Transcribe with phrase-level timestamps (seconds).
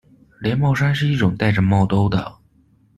[0.39, 2.39] 连帽衫是一种带着帽兜的。